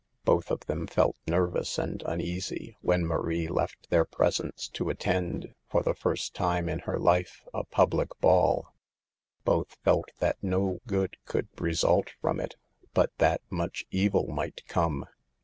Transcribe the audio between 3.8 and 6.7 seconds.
their presence to attend, for the first time